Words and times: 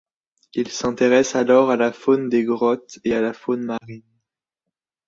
Il 0.55 0.67
s’intéresse 0.69 1.35
alors 1.35 1.69
à 1.69 1.75
la 1.75 1.93
faune 1.93 2.27
des 2.27 2.43
grottes 2.43 2.97
et 3.03 3.13
à 3.13 3.21
la 3.21 3.33
faune 3.33 3.61
marine. 3.61 4.01